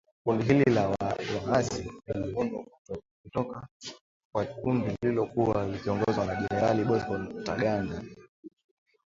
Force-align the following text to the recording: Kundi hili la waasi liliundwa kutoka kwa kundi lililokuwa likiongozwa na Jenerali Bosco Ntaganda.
Kundi 0.23 0.43
hili 0.43 0.71
la 0.73 0.89
waasi 1.47 1.91
liliundwa 2.07 2.65
kutoka 3.23 3.67
kwa 4.33 4.45
kundi 4.45 4.95
lililokuwa 5.01 5.67
likiongozwa 5.67 6.25
na 6.25 6.35
Jenerali 6.35 6.83
Bosco 6.83 7.17
Ntaganda. 7.17 8.03